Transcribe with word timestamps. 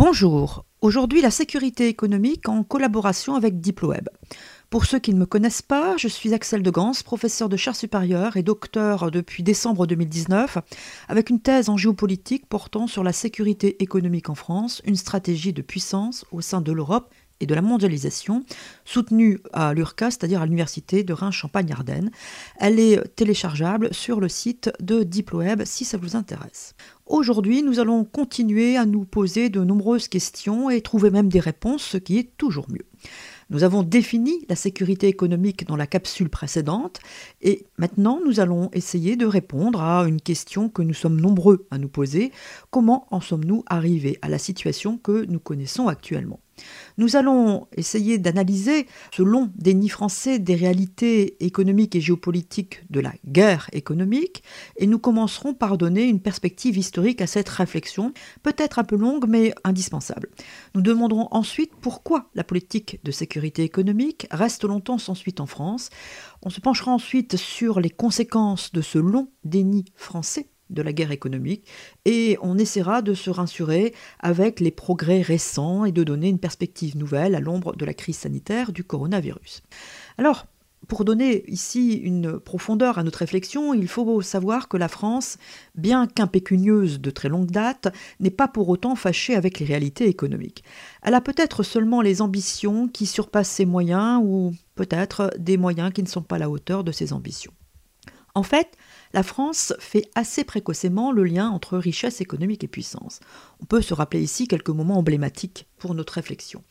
Bonjour, 0.00 0.64
aujourd'hui 0.80 1.20
la 1.20 1.32
sécurité 1.32 1.88
économique 1.88 2.48
en 2.48 2.62
collaboration 2.62 3.34
avec 3.34 3.60
Diploweb. 3.60 4.08
Pour 4.70 4.86
ceux 4.86 5.00
qui 5.00 5.12
ne 5.12 5.18
me 5.18 5.26
connaissent 5.26 5.60
pas, 5.60 5.96
je 5.96 6.06
suis 6.06 6.32
Axel 6.34 6.62
de 6.62 6.70
Gans, 6.70 6.92
professeur 7.04 7.48
de 7.48 7.56
chaire 7.56 7.74
supérieure 7.74 8.36
et 8.36 8.44
docteur 8.44 9.10
depuis 9.10 9.42
décembre 9.42 9.88
2019, 9.88 10.58
avec 11.08 11.30
une 11.30 11.40
thèse 11.40 11.68
en 11.68 11.76
géopolitique 11.76 12.46
portant 12.48 12.86
sur 12.86 13.02
la 13.02 13.12
sécurité 13.12 13.82
économique 13.82 14.30
en 14.30 14.36
France, 14.36 14.82
une 14.84 14.94
stratégie 14.94 15.52
de 15.52 15.62
puissance 15.62 16.24
au 16.30 16.42
sein 16.42 16.60
de 16.60 16.70
l'Europe 16.70 17.12
et 17.40 17.46
de 17.46 17.54
la 17.54 17.62
mondialisation, 17.62 18.44
soutenue 18.84 19.40
à 19.52 19.74
l'URCA, 19.74 20.10
c'est-à-dire 20.10 20.42
à, 20.42 20.46
l'Université 20.46 21.04
de 21.04 21.12
Reims-Champagne-Ardenne. 21.12 22.10
Elle 22.58 22.80
est 22.80 23.14
téléchargeable 23.14 23.92
sur 23.92 24.20
le 24.20 24.28
site 24.28 24.70
de 24.80 25.02
Diploweb 25.02 25.62
si 25.64 25.84
ça 25.84 25.98
vous 25.98 26.16
intéresse. 26.16 26.74
Aujourd'hui, 27.06 27.62
nous 27.62 27.78
allons 27.80 28.04
continuer 28.04 28.76
à 28.76 28.84
nous 28.84 29.04
poser 29.04 29.48
de 29.48 29.64
nombreuses 29.64 30.08
questions 30.08 30.68
et 30.68 30.82
trouver 30.82 31.10
même 31.10 31.28
des 31.30 31.40
réponses, 31.40 31.82
ce 31.82 31.96
qui 31.96 32.18
est 32.18 32.36
toujours 32.36 32.66
mieux. 32.70 32.84
Nous 33.50 33.64
avons 33.64 33.82
défini 33.82 34.44
la 34.50 34.56
sécurité 34.56 35.08
économique 35.08 35.66
dans 35.66 35.76
la 35.76 35.86
capsule 35.86 36.28
précédente 36.28 37.00
et 37.40 37.64
maintenant 37.78 38.20
nous 38.22 38.40
allons 38.40 38.68
essayer 38.74 39.16
de 39.16 39.24
répondre 39.24 39.80
à 39.80 40.06
une 40.06 40.20
question 40.20 40.68
que 40.68 40.82
nous 40.82 40.92
sommes 40.92 41.18
nombreux 41.18 41.66
à 41.70 41.78
nous 41.78 41.88
poser. 41.88 42.30
Comment 42.70 43.06
en 43.10 43.22
sommes-nous 43.22 43.64
arrivés 43.66 44.18
à 44.20 44.28
la 44.28 44.38
situation 44.38 44.98
que 44.98 45.24
nous 45.24 45.40
connaissons 45.40 45.88
actuellement? 45.88 46.40
Nous 46.96 47.16
allons 47.16 47.66
essayer 47.76 48.18
d'analyser, 48.18 48.86
ce 49.14 49.22
long 49.22 49.50
déni 49.56 49.88
français 49.88 50.38
des 50.38 50.54
réalités 50.54 51.42
économiques 51.44 51.96
et 51.96 52.00
géopolitiques 52.00 52.82
de 52.90 53.00
la 53.00 53.12
guerre 53.26 53.68
économique, 53.72 54.42
et 54.76 54.86
nous 54.86 54.98
commencerons 54.98 55.54
par 55.54 55.78
donner 55.78 56.04
une 56.04 56.20
perspective 56.20 56.76
historique 56.76 57.20
à 57.20 57.26
cette 57.26 57.48
réflexion, 57.48 58.12
peut-être 58.42 58.78
un 58.78 58.84
peu 58.84 58.96
longue 58.96 59.26
mais 59.28 59.54
indispensable. 59.64 60.28
Nous 60.74 60.82
demanderons 60.82 61.28
ensuite 61.30 61.72
pourquoi 61.80 62.30
la 62.34 62.44
politique 62.44 63.00
de 63.04 63.10
sécurité 63.10 63.62
économique 63.62 64.26
reste 64.30 64.64
longtemps 64.64 64.98
sans 64.98 65.14
suite 65.14 65.40
en 65.40 65.46
France. 65.46 65.90
On 66.42 66.50
se 66.50 66.60
penchera 66.60 66.92
ensuite 66.92 67.36
sur 67.36 67.80
les 67.80 67.90
conséquences 67.90 68.72
de 68.72 68.80
ce 68.80 68.98
long 68.98 69.30
déni 69.44 69.84
français 69.94 70.50
de 70.70 70.82
la 70.82 70.92
guerre 70.92 71.12
économique 71.12 71.66
et 72.04 72.38
on 72.42 72.58
essaiera 72.58 73.02
de 73.02 73.14
se 73.14 73.30
rassurer 73.30 73.94
avec 74.20 74.60
les 74.60 74.70
progrès 74.70 75.22
récents 75.22 75.84
et 75.84 75.92
de 75.92 76.04
donner 76.04 76.28
une 76.28 76.38
perspective 76.38 76.96
nouvelle 76.96 77.34
à 77.34 77.40
l'ombre 77.40 77.74
de 77.76 77.84
la 77.84 77.94
crise 77.94 78.18
sanitaire 78.18 78.72
du 78.72 78.84
coronavirus. 78.84 79.62
Alors, 80.16 80.46
pour 80.86 81.04
donner 81.04 81.44
ici 81.50 81.94
une 81.94 82.38
profondeur 82.38 82.98
à 82.98 83.02
notre 83.02 83.18
réflexion, 83.18 83.74
il 83.74 83.88
faut 83.88 84.22
savoir 84.22 84.68
que 84.68 84.76
la 84.76 84.88
France, 84.88 85.36
bien 85.74 86.06
qu'impécunieuse 86.06 87.00
de 87.00 87.10
très 87.10 87.28
longue 87.28 87.50
date, 87.50 87.88
n'est 88.20 88.30
pas 88.30 88.48
pour 88.48 88.68
autant 88.68 88.94
fâchée 88.94 89.34
avec 89.34 89.58
les 89.58 89.66
réalités 89.66 90.06
économiques. 90.06 90.62
Elle 91.02 91.14
a 91.14 91.20
peut-être 91.20 91.62
seulement 91.62 92.00
les 92.00 92.22
ambitions 92.22 92.88
qui 92.88 93.06
surpassent 93.06 93.50
ses 93.50 93.66
moyens 93.66 94.22
ou 94.24 94.54
peut-être 94.76 95.32
des 95.38 95.56
moyens 95.56 95.92
qui 95.92 96.02
ne 96.02 96.08
sont 96.08 96.22
pas 96.22 96.36
à 96.36 96.38
la 96.38 96.50
hauteur 96.50 96.84
de 96.84 96.92
ses 96.92 97.12
ambitions. 97.12 97.52
En 98.38 98.44
fait, 98.44 98.76
la 99.14 99.24
France 99.24 99.74
fait 99.80 100.08
assez 100.14 100.44
précocement 100.44 101.10
le 101.10 101.24
lien 101.24 101.48
entre 101.48 101.76
richesse 101.76 102.20
économique 102.20 102.62
et 102.62 102.68
puissance. 102.68 103.18
On 103.60 103.64
peut 103.64 103.82
se 103.82 103.94
rappeler 103.94 104.22
ici 104.22 104.46
quelques 104.46 104.68
moments 104.68 104.98
emblématiques 104.98 105.66
pour 105.76 105.92
notre 105.92 106.12
réflexion. 106.12 106.62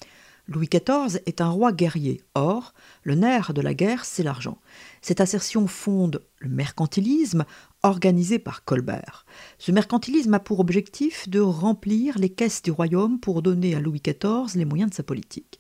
Louis 0.48 0.70
XIV 0.70 1.20
est 1.26 1.42
un 1.42 1.50
roi 1.50 1.74
guerrier. 1.74 2.22
Or, 2.36 2.74
le 3.04 3.16
nerf 3.16 3.54
de 3.54 3.60
la 3.60 3.74
guerre, 3.74 4.06
c'est 4.06 4.24
l'argent. 4.24 4.60
Cette 5.02 5.20
assertion 5.20 5.68
fonde 5.68 6.24
le 6.40 6.48
mercantilisme 6.48 7.44
organisé 7.84 8.40
par 8.40 8.64
Colbert. 8.64 9.26
Ce 9.58 9.74
mercantilisme 9.74 10.36
a 10.36 10.40
pour 10.40 10.62
objectif 10.62 11.28
de 11.28 11.42
remplir 11.42 12.18
les 12.18 12.30
caisses 12.30 12.62
du 12.62 12.72
royaume 12.72 13.20
pour 13.20 13.42
donner 13.42 13.76
à 13.76 13.82
Louis 13.82 14.02
XIV 14.02 14.56
les 14.56 14.64
moyens 14.64 14.92
de 14.92 14.96
sa 14.96 15.04
politique. 15.04 15.60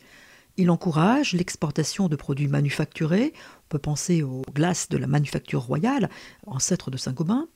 Il 0.57 0.71
encourage 0.71 1.33
l'exportation 1.33 2.09
de 2.09 2.15
produits 2.15 2.47
manufacturés, 2.47 3.33
on 3.35 3.69
peut 3.69 3.79
penser 3.79 4.23
aux 4.23 4.41
glaces 4.53 4.89
de 4.89 4.97
la 4.97 5.05
manufacture 5.05 5.61
royale, 5.61 6.09
ancêtre 6.47 6.89
de 6.89 6.97
Saint-Gobain, 6.97 7.47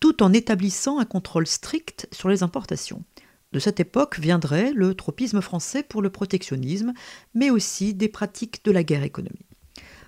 tout 0.00 0.22
en 0.22 0.32
établissant 0.32 0.98
un 0.98 1.04
contrôle 1.04 1.46
strict 1.46 2.08
sur 2.10 2.30
les 2.30 2.42
importations. 2.42 3.04
De 3.52 3.58
cette 3.58 3.80
époque 3.80 4.18
viendrait 4.18 4.72
le 4.72 4.94
tropisme 4.94 5.42
français 5.42 5.82
pour 5.82 6.00
le 6.00 6.10
protectionnisme, 6.10 6.94
mais 7.34 7.50
aussi 7.50 7.92
des 7.92 8.08
pratiques 8.08 8.64
de 8.64 8.72
la 8.72 8.82
guerre 8.82 9.04
économique. 9.04 9.44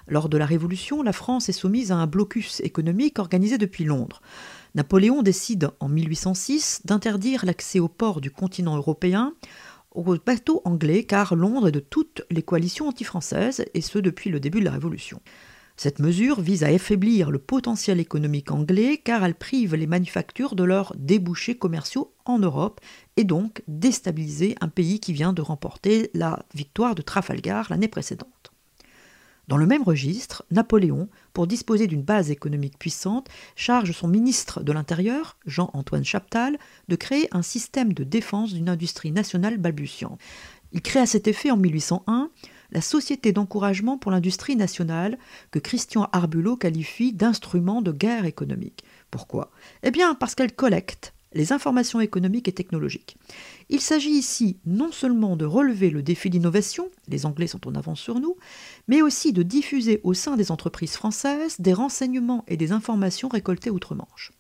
Lors 0.08 0.28
de 0.28 0.38
la 0.38 0.46
Révolution, 0.46 1.02
la 1.02 1.12
France 1.12 1.48
est 1.48 1.52
soumise 1.52 1.92
à 1.92 1.96
un 1.96 2.06
blocus 2.06 2.60
économique 2.60 3.18
organisé 3.18 3.58
depuis 3.58 3.84
Londres. 3.84 4.22
Napoléon 4.74 5.22
décide 5.22 5.70
en 5.78 5.88
1806 5.88 6.82
d'interdire 6.84 7.44
l'accès 7.44 7.80
aux 7.80 7.88
ports 7.88 8.20
du 8.20 8.30
continent 8.30 8.76
européen 8.76 9.34
aux 9.92 10.16
bateaux 10.16 10.62
anglais 10.64 11.04
car 11.04 11.34
Londres 11.34 11.68
est 11.68 11.72
de 11.72 11.80
toutes 11.80 12.22
les 12.30 12.42
coalitions 12.42 12.88
anti-françaises, 12.88 13.64
et 13.74 13.80
ce 13.80 13.98
depuis 13.98 14.30
le 14.30 14.40
début 14.40 14.60
de 14.60 14.64
la 14.64 14.72
Révolution. 14.72 15.20
Cette 15.76 15.98
mesure 15.98 16.42
vise 16.42 16.62
à 16.62 16.66
affaiblir 16.66 17.30
le 17.30 17.38
potentiel 17.38 18.00
économique 18.00 18.50
anglais 18.50 18.98
car 19.02 19.24
elle 19.24 19.34
prive 19.34 19.74
les 19.74 19.86
manufactures 19.86 20.54
de 20.54 20.62
leurs 20.62 20.94
débouchés 20.96 21.56
commerciaux 21.56 22.12
en 22.26 22.38
Europe 22.38 22.82
et 23.16 23.24
donc 23.24 23.62
déstabiliser 23.66 24.56
un 24.60 24.68
pays 24.68 25.00
qui 25.00 25.14
vient 25.14 25.32
de 25.32 25.40
remporter 25.40 26.10
la 26.12 26.44
victoire 26.54 26.94
de 26.94 27.00
Trafalgar 27.00 27.68
l'année 27.70 27.88
précédente. 27.88 28.39
Dans 29.50 29.56
le 29.56 29.66
même 29.66 29.82
registre, 29.82 30.44
Napoléon, 30.52 31.08
pour 31.32 31.48
disposer 31.48 31.88
d'une 31.88 32.04
base 32.04 32.30
économique 32.30 32.78
puissante, 32.78 33.26
charge 33.56 33.90
son 33.90 34.06
ministre 34.06 34.62
de 34.62 34.70
l'Intérieur, 34.70 35.38
Jean-Antoine 35.44 36.04
Chaptal, 36.04 36.56
de 36.86 36.94
créer 36.94 37.26
un 37.32 37.42
système 37.42 37.92
de 37.92 38.04
défense 38.04 38.54
d'une 38.54 38.68
industrie 38.68 39.10
nationale 39.10 39.58
balbutiante. 39.58 40.20
Il 40.70 40.82
crée 40.82 41.00
à 41.00 41.06
cet 41.06 41.26
effet 41.26 41.50
en 41.50 41.56
1801 41.56 42.30
la 42.70 42.80
Société 42.80 43.32
d'encouragement 43.32 43.98
pour 43.98 44.12
l'industrie 44.12 44.54
nationale, 44.54 45.18
que 45.50 45.58
Christian 45.58 46.08
Arbulot 46.12 46.56
qualifie 46.56 47.12
d'instrument 47.12 47.82
de 47.82 47.90
guerre 47.90 48.26
économique. 48.26 48.84
Pourquoi? 49.10 49.50
Eh 49.82 49.90
bien 49.90 50.14
parce 50.14 50.36
qu'elle 50.36 50.54
collecte, 50.54 51.12
les 51.32 51.52
informations 51.52 52.00
économiques 52.00 52.48
et 52.48 52.52
technologiques. 52.52 53.16
Il 53.68 53.80
s'agit 53.80 54.10
ici 54.10 54.58
non 54.66 54.92
seulement 54.92 55.36
de 55.36 55.44
relever 55.44 55.90
le 55.90 56.02
défi 56.02 56.30
d'innovation, 56.30 56.90
les 57.08 57.26
Anglais 57.26 57.46
sont 57.46 57.68
en 57.68 57.74
avance 57.74 58.00
sur 58.00 58.20
nous, 58.20 58.36
mais 58.88 59.02
aussi 59.02 59.32
de 59.32 59.42
diffuser 59.42 60.00
au 60.02 60.14
sein 60.14 60.36
des 60.36 60.50
entreprises 60.50 60.94
françaises 60.94 61.56
des 61.60 61.72
renseignements 61.72 62.44
et 62.48 62.56
des 62.56 62.72
informations 62.72 63.28
récoltées 63.28 63.70
outre-Manche. 63.70 64.32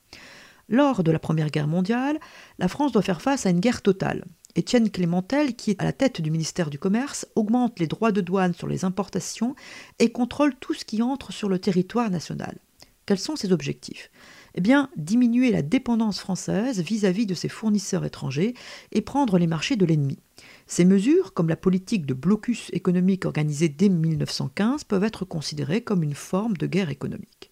Lors 0.68 1.02
de 1.02 1.10
la 1.10 1.18
Première 1.18 1.50
Guerre 1.50 1.66
mondiale, 1.66 2.20
la 2.58 2.68
France 2.68 2.92
doit 2.92 3.02
faire 3.02 3.22
face 3.22 3.44
à 3.44 3.50
une 3.50 3.60
guerre 3.60 3.82
totale. 3.82 4.24
Étienne 4.54 4.90
Clémentel, 4.90 5.54
qui 5.54 5.70
est 5.70 5.80
à 5.80 5.84
la 5.84 5.92
tête 5.92 6.20
du 6.20 6.30
ministère 6.30 6.70
du 6.70 6.78
Commerce, 6.78 7.26
augmente 7.34 7.78
les 7.78 7.86
droits 7.86 8.12
de 8.12 8.20
douane 8.20 8.54
sur 8.54 8.66
les 8.66 8.84
importations 8.84 9.54
et 9.98 10.10
contrôle 10.10 10.54
tout 10.56 10.74
ce 10.74 10.84
qui 10.84 11.02
entre 11.02 11.32
sur 11.32 11.48
le 11.48 11.58
territoire 11.58 12.10
national. 12.10 12.58
Quels 13.06 13.18
sont 13.18 13.36
ses 13.36 13.52
objectifs? 13.52 14.10
Eh 14.54 14.60
bien, 14.60 14.90
diminuer 14.96 15.50
la 15.50 15.62
dépendance 15.62 16.20
française 16.20 16.80
vis-à-vis 16.80 17.26
de 17.26 17.34
ses 17.34 17.48
fournisseurs 17.48 18.04
étrangers 18.04 18.54
et 18.92 19.00
prendre 19.00 19.38
les 19.38 19.46
marchés 19.46 19.76
de 19.76 19.86
l'ennemi. 19.86 20.18
Ces 20.66 20.84
mesures, 20.84 21.34
comme 21.34 21.48
la 21.48 21.56
politique 21.56 22.06
de 22.06 22.14
blocus 22.14 22.70
économique 22.72 23.24
organisée 23.24 23.68
dès 23.68 23.88
1915, 23.88 24.84
peuvent 24.84 25.04
être 25.04 25.24
considérées 25.24 25.82
comme 25.82 26.02
une 26.02 26.14
forme 26.14 26.56
de 26.56 26.66
guerre 26.66 26.90
économique. 26.90 27.50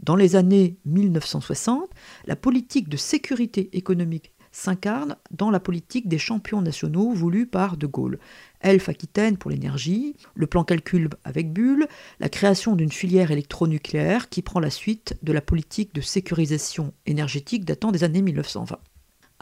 Dans 0.00 0.16
les 0.16 0.36
années 0.36 0.76
1960, 0.86 1.90
la 2.26 2.36
politique 2.36 2.88
de 2.88 2.96
sécurité 2.96 3.76
économique 3.76 4.32
s'incarne 4.52 5.16
dans 5.30 5.50
la 5.50 5.60
politique 5.60 6.08
des 6.08 6.18
champions 6.18 6.62
nationaux 6.62 7.12
voulus 7.12 7.46
par 7.46 7.76
De 7.76 7.86
Gaulle. 7.86 8.18
Elf 8.60 8.88
Aquitaine 8.88 9.36
pour 9.36 9.50
l'énergie, 9.50 10.16
le 10.34 10.46
plan 10.46 10.64
calcul 10.64 11.08
avec 11.24 11.52
Bulle, 11.52 11.86
la 12.18 12.28
création 12.28 12.76
d'une 12.76 12.92
filière 12.92 13.30
électronucléaire 13.30 14.28
qui 14.28 14.42
prend 14.42 14.60
la 14.60 14.70
suite 14.70 15.16
de 15.22 15.32
la 15.32 15.40
politique 15.40 15.94
de 15.94 16.00
sécurisation 16.00 16.92
énergétique 17.06 17.64
datant 17.64 17.92
des 17.92 18.04
années 18.04 18.22
1920. 18.22 18.78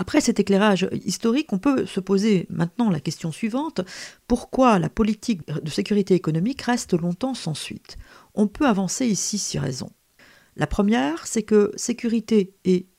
Après 0.01 0.21
cet 0.21 0.39
éclairage 0.39 0.89
historique, 1.05 1.53
on 1.53 1.59
peut 1.59 1.85
se 1.85 1.99
poser 1.99 2.47
maintenant 2.51 2.89
la 2.89 3.01
question 3.01 3.33
suivante, 3.33 3.81
pourquoi 4.29 4.79
la 4.79 4.89
politique 4.89 5.45
de 5.49 5.71
sécurité 5.71 6.15
économique 6.15 6.63
reste 6.63 6.95
longtemps 6.95 7.35
sans 7.35 7.55
suite? 7.55 7.97
On 8.35 8.47
peut 8.47 8.67
avancer 8.67 9.07
ici 9.07 9.39
six 9.39 9.59
raisons. 9.59 9.91
La 10.55 10.69
première, 10.69 11.27
c'est 11.27 11.43
que 11.43 11.73
sécurité 11.75 12.55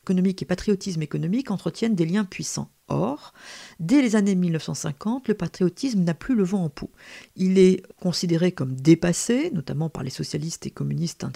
économique 0.10 0.42
et 0.42 0.46
patriotisme 0.46 1.04
économique 1.04 1.52
entretiennent 1.52 1.94
des 1.94 2.08
liens 2.08 2.26
puissants. 2.26 2.72
Or, 2.88 3.32
dès 3.80 4.02
les 4.02 4.16
années 4.16 4.34
1950, 4.34 5.28
le 5.28 5.36
patriotisme 5.36 6.02
n'a 6.02 6.16
plus 6.16 6.34
le 6.34 6.44
vent 6.44 6.64
en 6.64 6.70
pouls. 6.70 6.90
Il 7.36 7.60
est 7.60 7.84
considéré 8.02 8.52
comme 8.52 8.74
dépassé, 8.74 9.52
notamment 9.54 9.88
par 9.88 10.02
les 10.02 10.10
socialistes 10.10 10.66
et 10.66 10.72
communistes 10.72 11.28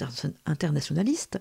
internationalistes, 0.48 1.40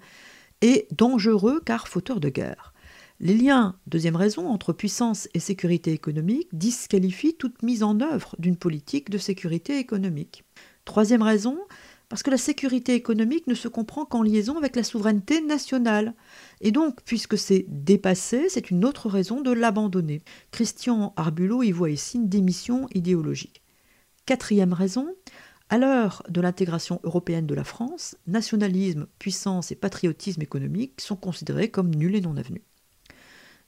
et 0.60 0.86
dangereux 0.94 1.62
car 1.64 1.88
fauteur 1.88 2.20
de 2.20 2.28
guerre. 2.28 2.74
Les 3.18 3.34
liens, 3.34 3.76
deuxième 3.86 4.16
raison, 4.16 4.48
entre 4.48 4.74
puissance 4.74 5.26
et 5.32 5.40
sécurité 5.40 5.92
économique 5.92 6.48
disqualifient 6.52 7.36
toute 7.38 7.62
mise 7.62 7.82
en 7.82 7.98
œuvre 8.00 8.36
d'une 8.38 8.56
politique 8.56 9.08
de 9.08 9.16
sécurité 9.16 9.78
économique. 9.78 10.44
Troisième 10.84 11.22
raison, 11.22 11.56
Parce 12.12 12.22
que 12.22 12.30
la 12.30 12.36
sécurité 12.36 12.92
économique 12.92 13.46
ne 13.46 13.54
se 13.54 13.68
comprend 13.68 14.04
qu'en 14.04 14.22
liaison 14.22 14.58
avec 14.58 14.76
la 14.76 14.84
souveraineté 14.84 15.40
nationale. 15.40 16.14
Et 16.60 16.70
donc, 16.70 17.00
puisque 17.06 17.38
c'est 17.38 17.64
dépassé, 17.68 18.50
c'est 18.50 18.68
une 18.68 18.84
autre 18.84 19.08
raison 19.08 19.40
de 19.40 19.50
l'abandonner. 19.50 20.20
Christian 20.50 21.14
Arbulot 21.16 21.62
y 21.62 21.70
voit 21.70 21.88
ici 21.88 22.18
une 22.18 22.28
démission 22.28 22.86
idéologique. 22.92 23.62
Quatrième 24.26 24.74
raison, 24.74 25.08
à 25.70 25.78
l'heure 25.78 26.22
de 26.28 26.42
l'intégration 26.42 27.00
européenne 27.02 27.46
de 27.46 27.54
la 27.54 27.64
France, 27.64 28.14
nationalisme, 28.26 29.06
puissance 29.18 29.72
et 29.72 29.74
patriotisme 29.74 30.42
économique 30.42 31.00
sont 31.00 31.16
considérés 31.16 31.70
comme 31.70 31.94
nuls 31.94 32.14
et 32.14 32.20
non 32.20 32.36
avenus. 32.36 32.60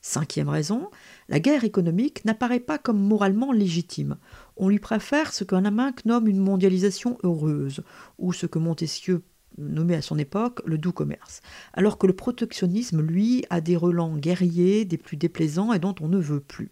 Cinquième 0.06 0.50
raison, 0.50 0.90
la 1.30 1.40
guerre 1.40 1.64
économique 1.64 2.26
n'apparaît 2.26 2.60
pas 2.60 2.76
comme 2.76 3.00
moralement 3.00 3.52
légitime. 3.52 4.18
On 4.58 4.68
lui 4.68 4.78
préfère 4.78 5.32
ce 5.32 5.44
qu'un 5.44 5.62
Lamarck 5.62 6.04
nomme 6.04 6.28
une 6.28 6.40
mondialisation 6.40 7.16
heureuse, 7.22 7.82
ou 8.18 8.34
ce 8.34 8.44
que 8.44 8.58
Montesquieu 8.58 9.22
nommait 9.56 9.96
à 9.96 10.02
son 10.02 10.18
époque 10.18 10.60
le 10.66 10.76
doux 10.76 10.92
commerce, 10.92 11.40
alors 11.72 11.96
que 11.96 12.06
le 12.06 12.12
protectionnisme, 12.12 13.00
lui, 13.00 13.46
a 13.48 13.62
des 13.62 13.76
relents 13.76 14.18
guerriers, 14.18 14.84
des 14.84 14.98
plus 14.98 15.16
déplaisants 15.16 15.72
et 15.72 15.78
dont 15.78 15.94
on 16.02 16.08
ne 16.08 16.18
veut 16.18 16.40
plus. 16.40 16.70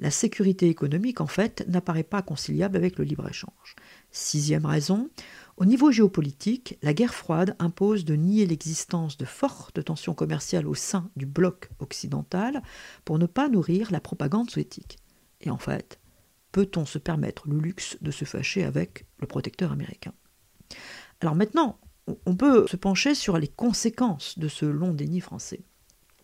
La 0.00 0.10
sécurité 0.10 0.68
économique, 0.68 1.20
en 1.20 1.28
fait, 1.28 1.64
n'apparaît 1.68 2.02
pas 2.02 2.22
conciliable 2.22 2.76
avec 2.76 2.98
le 2.98 3.04
libre-échange. 3.04 3.76
Sixième 4.10 4.66
raison, 4.66 5.08
au 5.56 5.64
niveau 5.64 5.90
géopolitique, 5.90 6.78
la 6.82 6.92
guerre 6.92 7.14
froide 7.14 7.56
impose 7.58 8.04
de 8.04 8.14
nier 8.14 8.46
l'existence 8.46 9.16
de 9.16 9.24
fortes 9.24 9.82
tensions 9.82 10.14
commerciales 10.14 10.66
au 10.66 10.74
sein 10.74 11.10
du 11.16 11.24
bloc 11.24 11.70
occidental 11.78 12.62
pour 13.04 13.18
ne 13.18 13.26
pas 13.26 13.48
nourrir 13.48 13.90
la 13.90 14.00
propagande 14.00 14.50
soviétique. 14.50 14.98
Et 15.40 15.50
en 15.50 15.56
fait, 15.56 15.98
peut-on 16.52 16.84
se 16.84 16.98
permettre 16.98 17.48
le 17.48 17.58
luxe 17.58 17.96
de 18.02 18.10
se 18.10 18.26
fâcher 18.26 18.64
avec 18.64 19.06
le 19.18 19.26
protecteur 19.26 19.72
américain? 19.72 20.12
Alors 21.20 21.34
maintenant, 21.34 21.78
on 22.26 22.36
peut 22.36 22.66
se 22.66 22.76
pencher 22.76 23.14
sur 23.14 23.38
les 23.38 23.48
conséquences 23.48 24.38
de 24.38 24.48
ce 24.48 24.66
long 24.66 24.92
déni 24.92 25.20
français. 25.20 25.64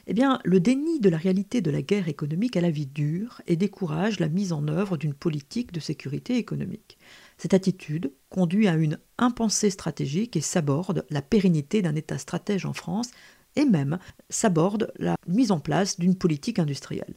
Eh 0.08 0.14
bien, 0.14 0.40
le 0.44 0.58
déni 0.58 0.98
de 0.98 1.08
la 1.08 1.16
réalité 1.16 1.60
de 1.60 1.70
la 1.70 1.80
guerre 1.80 2.08
économique 2.08 2.56
à 2.56 2.60
la 2.60 2.70
vie 2.70 2.86
dure 2.86 3.40
et 3.46 3.54
décourage 3.54 4.18
la 4.18 4.28
mise 4.28 4.52
en 4.52 4.66
œuvre 4.66 4.96
d'une 4.96 5.14
politique 5.14 5.72
de 5.72 5.78
sécurité 5.78 6.36
économique. 6.36 6.98
Cette 7.38 7.54
attitude 7.54 8.12
conduit 8.28 8.66
à 8.66 8.74
une 8.74 8.98
impensée 9.18 9.70
stratégique 9.70 10.36
et 10.36 10.40
s'aborde 10.40 11.06
la 11.10 11.22
pérennité 11.22 11.82
d'un 11.82 11.94
État 11.94 12.18
stratège 12.18 12.66
en 12.66 12.72
France 12.72 13.10
et 13.54 13.64
même 13.64 13.98
s'aborde 14.28 14.92
la 14.98 15.14
mise 15.28 15.52
en 15.52 15.60
place 15.60 15.98
d'une 15.98 16.16
politique 16.16 16.58
industrielle. 16.58 17.14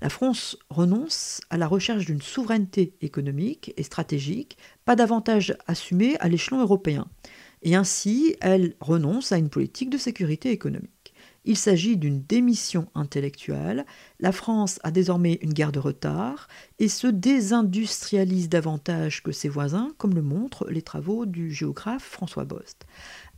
La 0.00 0.08
France 0.08 0.56
renonce 0.70 1.40
à 1.50 1.58
la 1.58 1.68
recherche 1.68 2.06
d'une 2.06 2.22
souveraineté 2.22 2.94
économique 3.00 3.72
et 3.76 3.82
stratégique, 3.82 4.56
pas 4.84 4.96
davantage 4.96 5.56
assumée 5.66 6.16
à 6.20 6.28
l'échelon 6.28 6.60
européen, 6.60 7.06
et 7.62 7.74
ainsi 7.74 8.34
elle 8.40 8.74
renonce 8.80 9.30
à 9.30 9.38
une 9.38 9.50
politique 9.50 9.90
de 9.90 9.98
sécurité 9.98 10.50
économique. 10.50 11.03
Il 11.46 11.58
s'agit 11.58 11.98
d'une 11.98 12.22
démission 12.22 12.88
intellectuelle. 12.94 13.84
La 14.18 14.32
France 14.32 14.80
a 14.82 14.90
désormais 14.90 15.38
une 15.42 15.52
guerre 15.52 15.72
de 15.72 15.78
retard 15.78 16.48
et 16.78 16.88
se 16.88 17.06
désindustrialise 17.06 18.48
davantage 18.48 19.22
que 19.22 19.32
ses 19.32 19.50
voisins, 19.50 19.92
comme 19.98 20.14
le 20.14 20.22
montrent 20.22 20.66
les 20.70 20.80
travaux 20.80 21.26
du 21.26 21.50
géographe 21.50 22.04
François 22.04 22.44
Bost. 22.44 22.86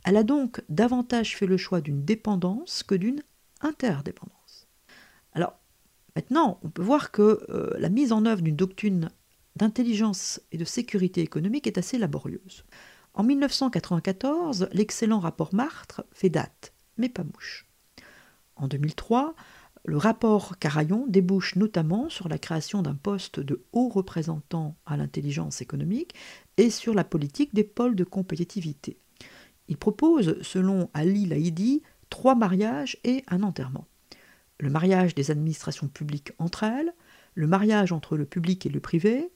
Elle 0.05 0.15
a 0.15 0.23
donc 0.23 0.61
davantage 0.69 1.35
fait 1.35 1.47
le 1.47 1.57
choix 1.57 1.81
d'une 1.81 2.05
dépendance 2.05 2.81
que 2.81 2.95
d'une 2.95 3.23
interdépendance. 3.59 4.67
Alors, 5.33 5.59
maintenant, 6.15 6.59
on 6.63 6.69
peut 6.69 6.81
voir 6.81 7.11
que 7.11 7.45
euh, 7.49 7.75
la 7.77 7.89
mise 7.89 8.13
en 8.13 8.25
œuvre 8.25 8.41
d'une 8.41 8.55
doctrine 8.55 9.09
d'intelligence 9.57 10.39
et 10.53 10.57
de 10.57 10.65
sécurité 10.65 11.21
économique 11.21 11.67
est 11.67 11.77
assez 11.77 11.97
laborieuse. 11.97 12.63
En 13.15 13.23
1994, 13.23 14.69
l'excellent 14.71 15.19
rapport 15.19 15.53
Martre 15.53 16.05
fait 16.13 16.29
date, 16.29 16.73
mais 16.97 17.09
pas 17.09 17.23
mouche. 17.23 17.66
En 18.57 18.67
2003, 18.67 19.35
le 19.85 19.97
rapport 19.97 20.57
Carayon 20.59 21.05
débouche 21.07 21.55
notamment 21.55 22.09
sur 22.09 22.27
la 22.27 22.37
création 22.37 22.81
d'un 22.81 22.95
poste 22.95 23.39
de 23.39 23.63
haut 23.71 23.87
représentant 23.87 24.75
à 24.85 24.97
l'intelligence 24.97 25.61
économique 25.61 26.13
et 26.57 26.69
sur 26.69 26.93
la 26.93 27.03
politique 27.03 27.53
des 27.53 27.63
pôles 27.63 27.95
de 27.95 28.03
compétitivité. 28.03 28.97
Il 29.69 29.77
propose, 29.77 30.41
selon 30.41 30.89
Ali 30.93 31.25
Laïdi, 31.25 31.83
trois 32.09 32.35
mariages 32.35 32.97
et 33.03 33.23
un 33.27 33.43
enterrement. 33.43 33.87
Le 34.59 34.69
mariage 34.69 35.13
des 35.13 35.31
administrations 35.31 35.87
publiques 35.87 36.33
entre 36.39 36.63
elles, 36.63 36.93
le 37.35 37.47
mariage 37.47 37.91
entre 37.91 38.17
le 38.17 38.25
public 38.25 38.65
et 38.65 38.69
le 38.69 38.79
privé, 38.79 39.31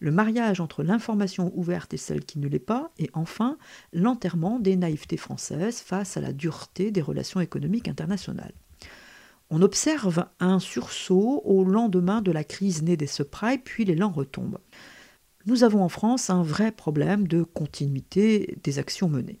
le 0.00 0.10
mariage 0.10 0.60
entre 0.60 0.82
l'information 0.82 1.50
ouverte 1.56 1.94
et 1.94 1.98
celle 1.98 2.24
qui 2.24 2.38
ne 2.38 2.48
l'est 2.48 2.58
pas, 2.58 2.90
et 2.98 3.08
enfin 3.14 3.56
l'enterrement 3.92 4.58
des 4.58 4.76
naïvetés 4.76 5.16
françaises 5.16 5.78
face 5.78 6.16
à 6.16 6.20
la 6.20 6.32
dureté 6.32 6.90
des 6.90 7.00
relations 7.00 7.40
économiques 7.40 7.88
internationales. 7.88 8.52
On 9.56 9.62
observe 9.62 10.26
un 10.40 10.58
sursaut 10.58 11.40
au 11.44 11.62
lendemain 11.62 12.22
de 12.22 12.32
la 12.32 12.42
crise 12.42 12.82
née 12.82 12.96
des 12.96 13.06
subprimes, 13.06 13.60
puis 13.62 13.84
l'élan 13.84 14.10
retombe. 14.10 14.58
Nous 15.46 15.62
avons 15.62 15.84
en 15.84 15.88
France 15.88 16.28
un 16.28 16.42
vrai 16.42 16.72
problème 16.72 17.28
de 17.28 17.44
continuité 17.44 18.58
des 18.64 18.80
actions 18.80 19.08
menées. 19.08 19.38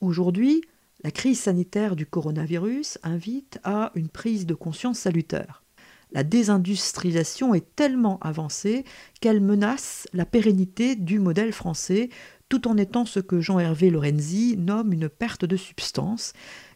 Aujourd'hui, 0.00 0.62
la 1.04 1.12
crise 1.12 1.38
sanitaire 1.38 1.94
du 1.94 2.06
coronavirus 2.06 2.98
invite 3.04 3.60
à 3.62 3.92
une 3.94 4.08
prise 4.08 4.46
de 4.46 4.54
conscience 4.54 4.98
salutaire. 4.98 5.62
La 6.10 6.24
désindustrialisation 6.24 7.54
est 7.54 7.76
tellement 7.76 8.18
avancée 8.22 8.84
qu'elle 9.20 9.40
menace 9.40 10.08
la 10.12 10.26
pérennité 10.26 10.96
du 10.96 11.20
modèle 11.20 11.52
français, 11.52 12.08
tout 12.48 12.66
en 12.66 12.76
étant 12.76 13.04
ce 13.04 13.20
que 13.20 13.40
Jean-Hervé 13.40 13.90
Lorenzi 13.90 14.56
nomme 14.58 14.92
une 14.92 15.08
perte 15.08 15.44
de 15.44 15.56
substance, 15.56 16.32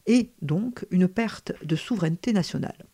et 0.07 0.33
donc 0.43 0.87
une 0.91 1.09
perte 1.09 1.53
de 1.65 1.77
souveraineté 1.77 2.33
nationale. 2.33 2.87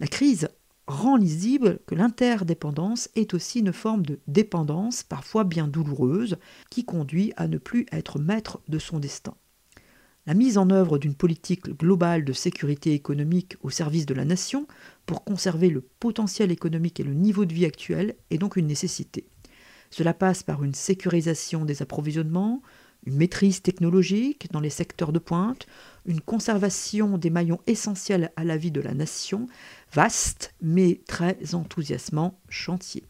La 0.00 0.06
crise 0.06 0.48
rend 0.86 1.16
lisible 1.16 1.78
que 1.86 1.94
l'interdépendance 1.94 3.08
est 3.14 3.34
aussi 3.34 3.60
une 3.60 3.72
forme 3.72 4.04
de 4.04 4.20
dépendance, 4.26 5.02
parfois 5.02 5.44
bien 5.44 5.66
douloureuse, 5.66 6.36
qui 6.70 6.84
conduit 6.84 7.32
à 7.36 7.48
ne 7.48 7.58
plus 7.58 7.86
être 7.90 8.18
maître 8.18 8.60
de 8.68 8.78
son 8.78 8.98
destin. 8.98 9.34
La 10.26 10.34
mise 10.34 10.56
en 10.56 10.70
œuvre 10.70 10.98
d'une 10.98 11.14
politique 11.14 11.68
globale 11.78 12.24
de 12.24 12.32
sécurité 12.32 12.94
économique 12.94 13.56
au 13.62 13.68
service 13.68 14.06
de 14.06 14.14
la 14.14 14.24
nation 14.24 14.66
pour 15.04 15.22
conserver 15.22 15.68
le 15.68 15.82
potentiel 15.82 16.50
économique 16.50 16.98
et 16.98 17.04
le 17.04 17.12
niveau 17.12 17.44
de 17.44 17.52
vie 17.52 17.66
actuel 17.66 18.14
est 18.30 18.38
donc 18.38 18.56
une 18.56 18.66
nécessité. 18.66 19.26
Cela 19.90 20.14
passe 20.14 20.42
par 20.42 20.64
une 20.64 20.74
sécurisation 20.74 21.66
des 21.66 21.82
approvisionnements, 21.82 22.62
une 23.04 23.16
maîtrise 23.16 23.60
technologique 23.60 24.50
dans 24.50 24.60
les 24.60 24.70
secteurs 24.70 25.12
de 25.12 25.18
pointe, 25.18 25.66
une 26.04 26.20
conservation 26.20 27.18
des 27.18 27.30
maillons 27.30 27.60
essentiels 27.66 28.32
à 28.36 28.44
la 28.44 28.56
vie 28.56 28.70
de 28.70 28.80
la 28.80 28.94
nation, 28.94 29.46
vaste 29.92 30.54
mais 30.60 31.00
très 31.06 31.54
enthousiasmant 31.54 32.40
chantier. 32.48 33.04